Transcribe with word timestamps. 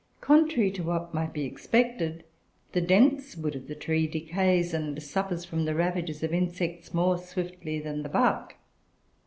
Contrary 0.21 0.71
to 0.71 0.81
what 0.81 1.13
might 1.13 1.31
be 1.31 1.43
expected, 1.45 2.23
the 2.71 2.81
dense 2.81 3.37
wood 3.37 3.55
of 3.55 3.67
the 3.67 3.75
tree 3.75 4.07
decays, 4.07 4.73
and 4.73 4.99
suffers 5.03 5.45
from 5.45 5.65
the 5.65 5.75
ravages 5.75 6.23
of 6.23 6.33
insects, 6.33 6.91
more 6.91 7.19
swiftly 7.19 7.79
than 7.79 8.01
the 8.01 8.09
bark. 8.09 8.55